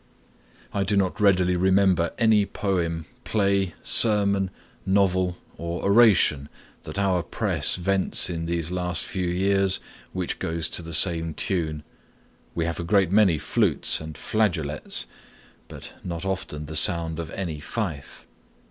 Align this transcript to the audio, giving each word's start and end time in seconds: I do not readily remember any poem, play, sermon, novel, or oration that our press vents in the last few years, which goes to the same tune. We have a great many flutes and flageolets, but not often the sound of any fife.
I 0.73 0.81
do 0.83 0.97
not 0.97 1.21
readily 1.21 1.55
remember 1.55 2.11
any 2.17 2.43
poem, 2.43 3.05
play, 3.23 3.75
sermon, 3.83 4.49
novel, 4.83 5.37
or 5.59 5.83
oration 5.83 6.49
that 6.85 6.97
our 6.97 7.21
press 7.21 7.75
vents 7.75 8.27
in 8.27 8.47
the 8.47 8.59
last 8.63 9.05
few 9.05 9.27
years, 9.27 9.79
which 10.11 10.39
goes 10.39 10.69
to 10.69 10.81
the 10.81 10.95
same 10.95 11.35
tune. 11.35 11.83
We 12.55 12.65
have 12.65 12.79
a 12.79 12.83
great 12.83 13.11
many 13.11 13.37
flutes 13.37 14.01
and 14.01 14.17
flageolets, 14.17 15.05
but 15.67 15.93
not 16.03 16.25
often 16.25 16.65
the 16.65 16.75
sound 16.75 17.19
of 17.19 17.29
any 17.29 17.59
fife. 17.59 18.25